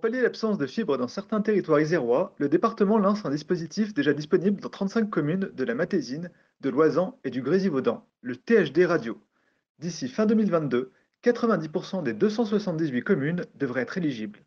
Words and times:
Pour 0.00 0.10
pallier 0.10 0.22
l'absence 0.22 0.56
de 0.56 0.66
fibres 0.66 0.96
dans 0.96 1.08
certains 1.08 1.42
territoires 1.42 1.78
isérois, 1.78 2.32
le 2.38 2.48
département 2.48 2.96
lance 2.96 3.26
un 3.26 3.30
dispositif 3.30 3.92
déjà 3.92 4.14
disponible 4.14 4.58
dans 4.58 4.70
35 4.70 5.10
communes 5.10 5.50
de 5.52 5.62
la 5.62 5.74
Matésine, 5.74 6.30
de 6.62 6.70
l'Oisan 6.70 7.18
et 7.22 7.28
du 7.28 7.42
Grésivaudan, 7.42 8.06
le 8.22 8.34
THD 8.34 8.86
Radio. 8.86 9.20
D'ici 9.78 10.08
fin 10.08 10.24
2022, 10.24 10.90
90% 11.22 12.02
des 12.02 12.14
278 12.14 13.02
communes 13.02 13.44
devraient 13.56 13.82
être 13.82 13.98
éligibles. 13.98 14.38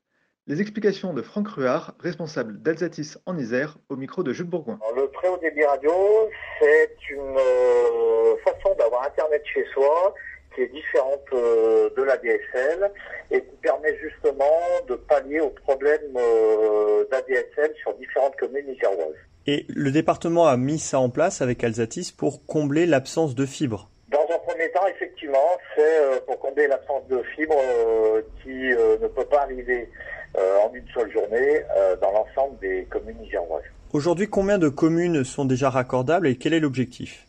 Les 0.48 0.60
explications 0.60 1.14
de 1.14 1.22
Franck 1.22 1.50
Ruard, 1.50 1.94
responsable 2.00 2.60
d'Alsatis 2.60 3.20
en 3.28 3.38
Isère, 3.38 3.78
au 3.90 3.96
micro 3.96 4.24
de 4.24 4.34
Jules 4.34 4.48
Bourgoin. 4.48 4.80
Le 4.96 5.08
très 5.12 5.28
haut 5.28 5.38
débit 5.38 5.66
radio, 5.66 5.94
c'est 6.60 6.98
une 7.12 7.38
euh, 7.38 8.36
façon 8.44 8.76
d'avoir 8.80 9.06
Internet 9.06 9.44
chez 9.54 9.66
soi 9.72 10.16
qui 10.54 10.62
est 10.62 10.68
différente 10.68 11.22
euh, 11.34 11.90
de 11.96 12.04
la 12.04 12.18
DSL 12.18 12.92
et 13.32 13.42
qui 13.42 13.56
permet 13.62 13.96
justement 13.98 14.52
de 14.88 14.96
pallier 14.96 15.40
aux 15.40 15.50
problèmes 15.50 16.16
euh, 16.16 17.06
d'ADSL 17.12 17.74
sur 17.82 17.94
différentes 17.96 18.36
communes 18.36 18.70
iséroises. 18.70 19.16
Et 19.46 19.66
le 19.70 19.92
département 19.92 20.48
a 20.48 20.58
mis 20.58 20.80
ça 20.80 21.00
en 21.00 21.10
place 21.10 21.42
avec 21.42 21.64
Alsatis 21.64 22.12
pour 22.12 22.46
combler 22.46 22.86
l'absence 22.86 23.36
de 23.36 23.46
fibres. 23.46 23.90
Dans 24.10 24.26
un 24.34 24.40
premier 24.40 24.70
temps, 24.72 24.88
effectivement, 24.88 25.58
c'est 25.76 25.82
euh, 25.82 26.20
pour 26.26 26.40
combler 26.40 26.68
l'absence 26.68 27.08
de 27.10 27.22
fibres 27.36 27.60
qui 28.42 28.50
ne 28.50 29.08
peut 29.08 29.26
pas 29.26 29.42
arriver 29.42 29.90
en 30.36 30.74
une 30.74 30.88
seule 30.94 31.12
journée 31.12 31.62
dans 32.02 32.12
l'ensemble 32.12 32.58
des 32.60 32.86
communes 32.90 33.22
iséroises. 33.24 33.64
Aujourd'hui, 33.92 34.28
combien 34.28 34.58
de 34.58 34.70
communes 34.70 35.24
sont 35.24 35.46
déjà 35.46 35.70
raccordables 35.70 36.28
et 36.28 36.38
quel 36.38 36.54
est 36.54 36.60
l'objectif? 36.60 37.28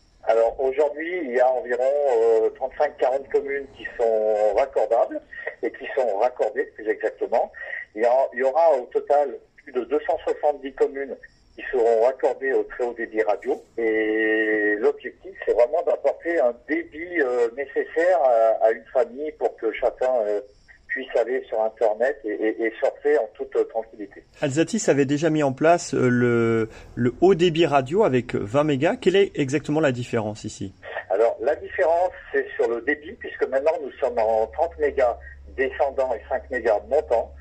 Y 1.35 1.39
a 1.39 1.49
environ 1.49 1.83
euh, 1.83 2.49
35-40 2.51 3.29
communes 3.31 3.67
qui 3.77 3.85
sont 3.97 4.53
raccordables 4.55 5.21
et 5.63 5.71
qui 5.71 5.85
sont 5.95 6.17
raccordées 6.17 6.65
plus 6.75 6.87
exactement. 6.89 7.51
Il 7.95 8.01
y, 8.01 8.07
il 8.33 8.43
aura 8.43 8.73
au 8.77 8.85
total 8.87 9.37
plus 9.63 9.73
de 9.73 9.83
270 9.85 10.73
communes 10.73 11.15
qui 11.55 11.63
seront 11.71 12.03
raccordées 12.03 12.51
au 12.53 12.63
très 12.63 12.83
haut 12.83 12.93
débit 12.93 13.21
radio. 13.23 13.61
Et 13.77 14.75
l'objectif, 14.79 15.31
c'est 15.45 15.53
vraiment 15.53 15.81
d'apporter 15.83 16.39
un 16.39 16.53
débit 16.67 17.21
euh, 17.21 17.49
nécessaire 17.55 18.19
à, 18.61 18.71
une 18.71 18.85
famille 18.93 19.31
pour 19.33 19.55
que 19.57 19.71
chacun 19.71 20.13
euh, 20.21 20.41
puisse 20.87 21.15
aller 21.15 21.43
sur 21.47 21.61
Internet 21.61 22.19
et, 22.23 22.29
et, 22.29 22.65
et 22.65 22.73
surfer 22.79 23.17
en 23.17 23.29
toute 23.35 23.55
euh, 23.55 23.63
tranquillité. 23.65 24.23
Alsatis 24.41 24.89
avait 24.89 25.05
déjà 25.05 25.29
mis 25.29 25.43
en 25.43 25.53
place 25.53 25.93
euh, 25.93 26.67
le 26.95 27.13
haut 27.21 27.35
débit 27.35 27.65
radio 27.65 28.03
avec 28.03 28.35
20 28.35 28.63
mégas. 28.63 28.95
Quelle 28.97 29.15
est 29.15 29.31
exactement 29.35 29.79
la 29.79 29.91
différence 29.91 30.43
ici? 30.43 30.73
Alors, 31.09 31.37
la 31.41 31.55
différence, 31.55 32.11
c'est 32.31 32.47
sur 32.55 32.69
le 32.69 32.81
débit, 32.81 33.13
puisque 33.13 33.47
maintenant 33.47 33.71
nous 33.81 33.91
sommes 33.93 34.17
en 34.17 34.47
30 34.47 34.77
mégas 34.79 35.17
descendant 35.55 36.13
et 36.13 36.21
5 36.29 36.49
mégas 36.49 36.79
montant. 36.89 37.33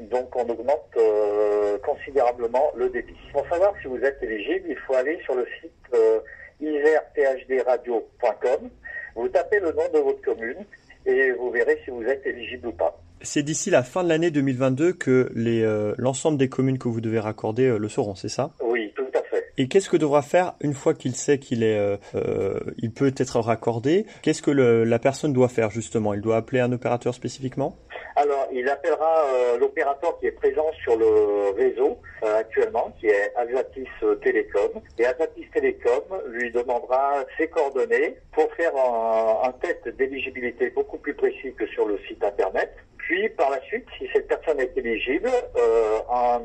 Donc, 0.00 0.34
on 0.36 0.48
augmente 0.48 0.88
euh, 0.96 1.78
considérablement 1.78 2.70
le 2.76 2.90
débit. 2.90 3.16
Pour 3.32 3.48
savoir 3.48 3.72
si 3.80 3.88
vous 3.88 3.98
êtes 3.98 4.22
éligible, 4.22 4.66
il 4.68 4.76
faut 4.78 4.94
aller 4.94 5.18
sur 5.24 5.34
le 5.34 5.46
site 5.60 5.72
euh, 5.94 6.20
iserphdradio.com. 6.60 8.70
Vous 9.14 9.28
tapez 9.28 9.60
le 9.60 9.72
nom 9.72 9.88
de 9.92 9.98
votre 9.98 10.20
commune 10.20 10.64
et 11.06 11.32
vous 11.32 11.50
verrez 11.50 11.80
si 11.84 11.90
vous 11.90 12.04
êtes 12.04 12.26
éligible 12.26 12.68
ou 12.68 12.72
pas. 12.72 12.98
C'est 13.22 13.42
d'ici 13.42 13.70
la 13.70 13.82
fin 13.82 14.04
de 14.04 14.08
l'année 14.08 14.30
2022 14.30 14.92
que 14.92 15.30
euh, 15.34 15.94
l'ensemble 15.96 16.36
des 16.36 16.48
communes 16.48 16.78
que 16.78 16.88
vous 16.88 17.00
devez 17.00 17.18
raccorder 17.18 17.66
euh, 17.66 17.78
le 17.78 17.88
sauront, 17.88 18.14
c'est 18.14 18.28
ça 18.28 18.50
Oui, 18.62 18.92
tout 18.94 19.06
à 19.14 19.22
fait. 19.22 19.45
Et 19.58 19.68
qu'est-ce 19.68 19.88
que 19.88 19.96
devra 19.96 20.22
faire 20.22 20.54
une 20.60 20.74
fois 20.74 20.92
qu'il 20.94 21.14
sait 21.16 21.38
qu'il 21.38 21.62
est, 21.62 21.78
euh, 21.78 21.96
euh, 22.14 22.60
il 22.78 22.92
peut 22.92 23.12
être 23.16 23.40
raccordé 23.40 24.04
Qu'est-ce 24.22 24.42
que 24.42 24.50
le- 24.50 24.84
la 24.84 24.98
personne 24.98 25.32
doit 25.32 25.48
faire 25.48 25.70
justement? 25.70 26.12
Il 26.14 26.20
doit 26.20 26.36
appeler 26.36 26.60
un 26.60 26.72
opérateur 26.72 27.14
spécifiquement? 27.14 27.76
Alors, 28.16 28.48
il 28.52 28.66
appellera 28.68 29.24
euh, 29.26 29.58
l'opérateur 29.58 30.18
qui 30.18 30.26
est 30.26 30.32
présent 30.32 30.66
sur 30.82 30.96
le 30.96 31.50
réseau 31.56 31.98
euh, 32.22 32.38
actuellement, 32.38 32.94
qui 32.98 33.06
est 33.08 33.32
Alsatis 33.36 33.86
euh, 34.02 34.14
Télécom. 34.16 34.70
Et 34.98 35.04
Alsatis 35.04 35.46
Télécom 35.52 36.02
lui 36.30 36.50
demandera 36.50 37.24
ses 37.38 37.48
coordonnées 37.48 38.16
pour 38.32 38.50
faire 38.54 38.72
un, 38.76 39.48
un 39.48 39.52
test 39.52 39.88
d'éligibilité 39.96 40.70
beaucoup 40.70 40.96
plus 40.98 41.14
précis 41.14 41.52
que 41.58 41.66
sur 41.68 41.86
le 41.86 41.98
site 42.08 42.22
internet. 42.24 42.72
Puis, 42.98 43.28
par 43.30 43.50
la 43.50 43.60
suite, 43.62 43.84
si 43.98 44.08
cette 44.12 44.26
personne 44.28 44.60
est 44.60 44.76
éligible, 44.76 45.30
euh, 45.56 45.98
un, 46.10 46.40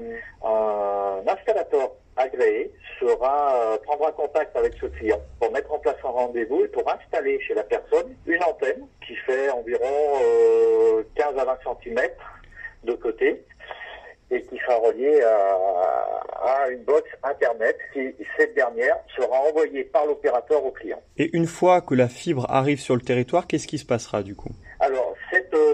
un 0.45 1.21
installateur 1.27 1.91
agréé 2.41 2.71
sera 2.99 3.55
euh, 3.55 3.77
prendra 3.83 4.11
contact 4.11 4.55
avec 4.55 4.73
ce 4.79 4.85
client 4.87 5.19
pour 5.39 5.51
mettre 5.51 5.71
en 5.71 5.79
place 5.79 5.95
un 6.03 6.09
rendez-vous 6.09 6.65
et 6.65 6.67
pour 6.67 6.83
installer 6.91 7.39
chez 7.41 7.53
la 7.53 7.63
personne 7.63 8.15
une 8.25 8.43
antenne 8.43 8.85
qui 9.05 9.15
fait 9.15 9.49
environ 9.49 10.19
euh, 10.23 11.03
15 11.15 11.37
à 11.37 11.45
20 11.45 11.57
cm 11.83 12.07
de 12.83 12.93
côté 12.93 13.43
et 14.29 14.41
qui 14.43 14.57
sera 14.59 14.77
reliée 14.77 15.21
à, 15.23 16.63
à 16.63 16.69
une 16.69 16.83
box 16.83 17.03
internet 17.23 17.77
qui 17.93 18.13
cette 18.37 18.55
dernière 18.55 18.95
sera 19.15 19.39
envoyée 19.41 19.83
par 19.83 20.05
l'opérateur 20.05 20.63
au 20.63 20.71
client. 20.71 21.01
Et 21.17 21.35
une 21.35 21.47
fois 21.47 21.81
que 21.81 21.95
la 21.95 22.07
fibre 22.07 22.45
arrive 22.49 22.79
sur 22.79 22.95
le 22.95 23.01
territoire, 23.01 23.45
qu'est-ce 23.45 23.67
qui 23.67 23.77
se 23.77 23.85
passera 23.85 24.23
du 24.23 24.35
coup? 24.35 24.51
euh, 24.80 24.80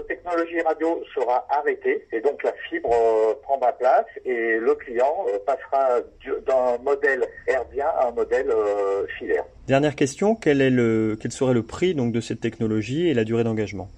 technologie 0.00 0.60
radio 0.62 1.02
sera 1.14 1.46
arrêtée 1.50 2.06
et 2.12 2.20
donc 2.20 2.42
la 2.42 2.52
fibre 2.68 2.90
euh, 2.92 3.34
prendra 3.42 3.72
place 3.72 4.06
et 4.24 4.56
le 4.58 4.74
client 4.74 5.26
euh, 5.28 5.38
passera 5.46 6.00
du- 6.20 6.32
d'un 6.46 6.78
modèle 6.82 7.24
herdien 7.46 7.86
à 7.86 8.08
un 8.08 8.12
modèle 8.12 8.50
euh, 8.50 9.06
filaire. 9.18 9.44
Dernière 9.66 9.94
question, 9.96 10.34
quel, 10.34 10.60
est 10.60 10.70
le, 10.70 11.16
quel 11.20 11.32
serait 11.32 11.54
le 11.54 11.62
prix 11.62 11.94
donc, 11.94 12.12
de 12.12 12.20
cette 12.20 12.40
technologie 12.40 13.08
et 13.08 13.14
la 13.14 13.24
durée 13.24 13.44
d'engagement? 13.44 13.88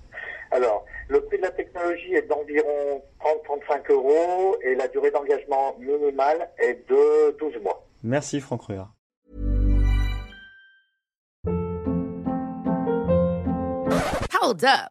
Alors, 0.50 0.84
le 1.08 1.20
prix 1.22 1.38
de 1.38 1.42
la 1.42 1.50
technologie 1.50 2.14
est 2.14 2.26
d'environ 2.28 3.02
30-35 3.68 3.92
euros 3.92 4.56
et 4.62 4.74
la 4.74 4.88
durée 4.88 5.10
d'engagement 5.10 5.76
minimale 5.78 6.48
est 6.58 6.88
de 6.88 7.36
12 7.38 7.62
mois. 7.62 7.86
Merci 8.02 8.40
Franck 8.40 8.62
Ruard. 8.62 8.92
Hold 14.42 14.64
up. 14.64 14.90